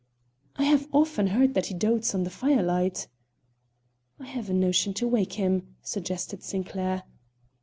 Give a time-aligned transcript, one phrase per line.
[0.55, 3.07] "I have often heard that he dotes on the firelight."
[4.19, 7.03] "I have a notion to wake him," suggested Sinclair.